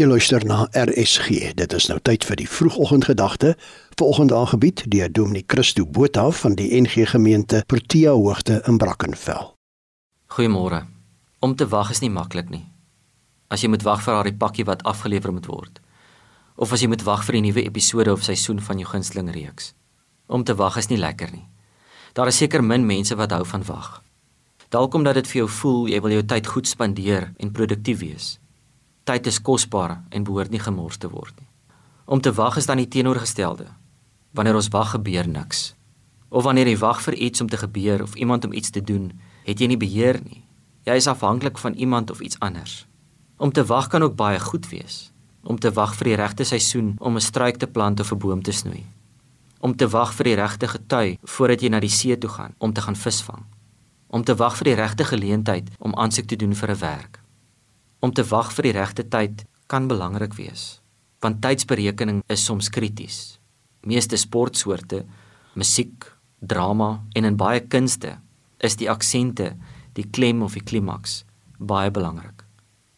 [0.00, 1.50] Jy luister na RSG.
[1.60, 3.50] Dit is nou tyd vir die vroegoggendgedagte.
[4.00, 9.50] Vanoggend aangebied deur Dominee Christo Botha van die NG Gemeente Protea Hoogte in Brackenfell.
[10.32, 10.86] Goeiemôre.
[11.44, 12.64] Om te wag is nie maklik nie.
[13.52, 15.84] As jy moet wag vir daardie pakkie wat afgelewer moet word,
[16.56, 19.74] of as jy moet wag vir 'n nuwe episode of seisoen van jou gunsteling reeks.
[20.28, 21.48] Om te wag is nie lekker nie.
[22.14, 24.02] Daar is seker min mense wat hou van wag.
[24.70, 28.39] Dalk omdat dit vir jou voel jy wil jou tyd goed spandeer en produktief wees
[29.10, 31.48] tyd is kosbaar en behoort nie gemors te word nie.
[32.06, 33.66] Om te wag is dan die teenoorgestelde.
[34.34, 35.74] Wanneer ons wag gebeur niks.
[36.30, 39.10] Of wanneer jy wag vir iets om te gebeur of iemand om iets te doen,
[39.46, 40.44] het jy nie beheer nie.
[40.86, 42.84] Jy is afhanklik van iemand of iets anders.
[43.36, 45.10] Om te wag kan ook baie goed wees.
[45.42, 48.42] Om te wag vir die regte seisoen om 'n struik te plant of 'n boom
[48.42, 48.84] te snoei.
[49.58, 52.72] Om te wag vir die regte getui voordat jy na die see toe gaan om
[52.72, 53.44] te gaan visvang.
[54.06, 57.19] Om te wag vir die regte geleentheid om aansoek te doen vir 'n werk.
[58.00, 60.80] Om te wag vir die regte tyd kan belangrik wees,
[61.20, 63.38] want tydsberekening is soms krities.
[63.84, 65.04] Meeste sportsoorte,
[65.54, 66.06] musiek,
[66.40, 68.16] drama en in baie kunste
[68.58, 69.52] is die aksente,
[69.92, 71.24] die klem of die klimaks
[71.60, 72.44] baie belangrik.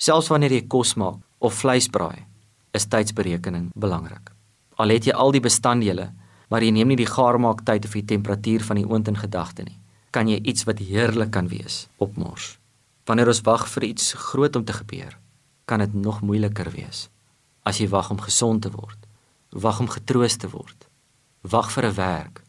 [0.00, 2.24] Selfs wanneer jy kos maak of vleis braai,
[2.72, 4.32] is tydsberekening belangrik.
[4.80, 6.10] Al het jy al die bestanddele,
[6.48, 9.76] maar jy neem nie die gaarmaaktyd of die temperatuur van die oond in gedagte nie,
[10.12, 12.56] kan jy iets wat heerlik kan wees opmors.
[13.06, 15.18] Wanneer ons wag vir iets groot om te gebeur,
[15.64, 17.08] kan dit nog moeiliker wees.
[17.62, 18.98] As jy wag om gesond te word,
[19.50, 20.88] wag om getroos te word,
[21.42, 22.42] wag vir 'n werk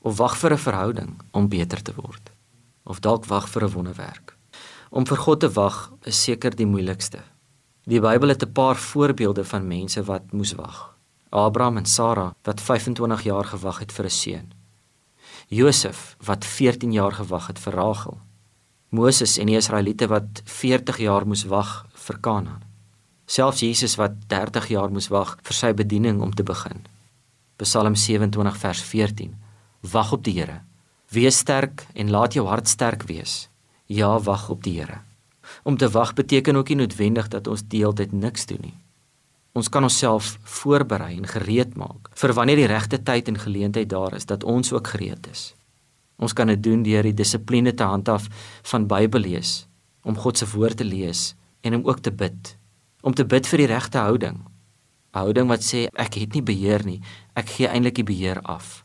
[0.00, 2.30] of wag vir 'n verhouding om beter te word
[2.84, 4.36] of dalk wag vir 'n wonderwerk.
[4.90, 7.22] Om vir God te wag is seker die moeilikste.
[7.84, 10.96] Die Bybel het 'n paar voorbeelde van mense wat moes wag.
[11.30, 14.52] Abraham en Sara wat 25 jaar gewag het vir 'n seun.
[15.48, 18.20] Josef wat 14 jaar gewag het vir Rachel.
[18.94, 21.70] Moses en die Israeliete wat 40 jaar moes wag
[22.06, 22.62] vir Kanaan.
[23.26, 26.84] Selfs Jesus wat 30 jaar moes wag vir sy bediening om te begin.
[27.58, 29.34] Psalm 27 vers 14.
[29.94, 30.60] Wag op die Here.
[31.10, 33.48] Wees sterk en laat jou hart sterk wees.
[33.86, 35.00] Ja, wag op die Here.
[35.62, 38.78] Om te wag beteken ook nie noodwendig dat ons deeltyd niks doen nie.
[39.54, 44.14] Ons kan onsself voorberei en gereed maak vir wanneer die regte tyd en geleentheid daar
[44.18, 45.52] is dat ons ook gereed is.
[46.16, 48.28] Ons kan dit doen deur die dissipline te handhaaf
[48.70, 49.64] van Bybel lees,
[50.06, 51.32] om God se woord te lees
[51.66, 52.54] en om ook te bid,
[53.02, 54.38] om te bid vir die regte houding.
[55.14, 57.00] 'n Houding wat sê ek het nie beheer nie,
[57.34, 58.84] ek gee eintlik die beheer af.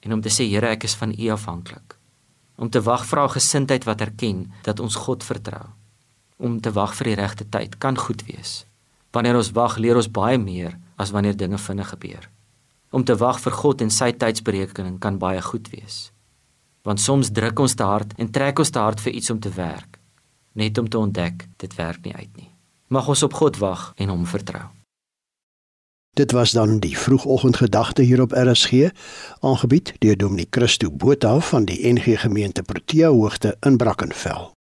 [0.00, 1.96] En om te sê Here, ek is van U afhanklik.
[2.56, 5.66] Om te wag vir 'n gesindheid wat erken dat ons God vertrou.
[6.38, 8.66] Om te wag vir die regte tyd kan goed wees.
[9.12, 12.30] Wanneer ons wag, leer ons baie meer as wanneer dinge vinnig gebeur.
[12.90, 16.12] Om te wag vir God en sy tydsberekening kan baie goed wees
[16.82, 19.52] want soms druk ons te hard en trek ons te hard vir iets om te
[19.54, 19.98] werk.
[20.52, 22.50] Net om te ontdek dit werk nie uit nie.
[22.88, 24.66] Mag ons op God wag en hom vertrou.
[26.18, 28.90] Dit was dan die vroegoggendgedagte hier op RSG
[29.40, 34.57] aangebied deur Dominee Christo Botha van die NG Gemeente Protea Hoogte in Brackenfell